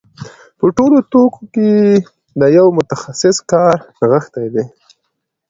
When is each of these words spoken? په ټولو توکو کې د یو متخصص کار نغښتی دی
په 0.57 0.65
ټولو 0.77 0.97
توکو 1.11 1.41
کې 1.53 1.69
د 2.39 2.41
یو 2.57 2.67
متخصص 2.77 3.37
کار 3.51 3.75
نغښتی 3.99 4.47
دی 4.53 4.65